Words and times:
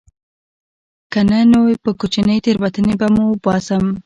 که 1.11 1.19
نه 1.29 1.39
نو 1.51 1.61
په 1.83 1.91
کوچنۍ 1.99 2.37
تېروتنې 2.45 2.93
به 2.99 3.07
مو 3.13 3.23
وباسم 3.29 3.85